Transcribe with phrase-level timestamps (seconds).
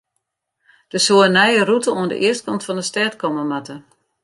[0.93, 3.75] Der soe in nije rûte oan de eastkant fan de stêd komme moatte.